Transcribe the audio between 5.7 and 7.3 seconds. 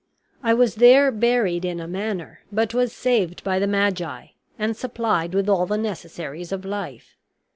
necessaries of life.